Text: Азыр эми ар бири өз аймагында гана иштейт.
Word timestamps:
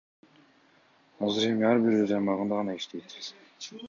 Азыр 1.27 1.45
эми 1.51 1.67
ар 1.73 1.83
бири 1.83 1.99
өз 2.05 2.13
аймагында 2.21 2.59
гана 2.63 2.75
иштейт. 2.81 3.15